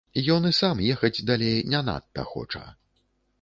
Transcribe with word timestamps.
Ён 0.35 0.47
і 0.51 0.53
сам 0.59 0.79
ехаць 0.93 1.25
далей 1.29 1.61
не 1.75 1.83
надта 1.91 2.27
хоча. 2.33 2.65